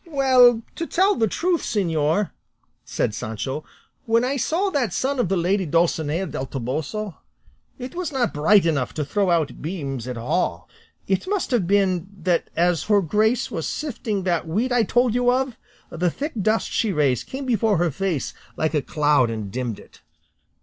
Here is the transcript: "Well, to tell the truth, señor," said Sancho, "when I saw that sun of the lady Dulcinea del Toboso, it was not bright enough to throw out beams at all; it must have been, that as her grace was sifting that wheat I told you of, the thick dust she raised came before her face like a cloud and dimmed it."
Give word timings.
"Well, 0.07 0.63
to 0.77 0.87
tell 0.87 1.13
the 1.13 1.27
truth, 1.27 1.61
señor," 1.61 2.31
said 2.83 3.13
Sancho, 3.13 3.63
"when 4.07 4.23
I 4.23 4.35
saw 4.35 4.71
that 4.71 4.93
sun 4.93 5.19
of 5.19 5.29
the 5.29 5.37
lady 5.37 5.67
Dulcinea 5.67 6.25
del 6.25 6.47
Toboso, 6.47 7.17
it 7.77 7.93
was 7.93 8.11
not 8.11 8.33
bright 8.33 8.65
enough 8.65 8.95
to 8.95 9.05
throw 9.05 9.29
out 9.29 9.61
beams 9.61 10.07
at 10.07 10.17
all; 10.17 10.67
it 11.07 11.27
must 11.27 11.51
have 11.51 11.67
been, 11.67 12.07
that 12.17 12.49
as 12.55 12.85
her 12.85 13.03
grace 13.03 13.51
was 13.51 13.67
sifting 13.67 14.23
that 14.23 14.47
wheat 14.47 14.71
I 14.71 14.81
told 14.81 15.13
you 15.13 15.31
of, 15.31 15.55
the 15.91 16.09
thick 16.09 16.33
dust 16.41 16.71
she 16.71 16.91
raised 16.91 17.27
came 17.27 17.45
before 17.45 17.77
her 17.77 17.91
face 17.91 18.33
like 18.57 18.73
a 18.73 18.81
cloud 18.81 19.29
and 19.29 19.51
dimmed 19.51 19.77
it." 19.77 20.01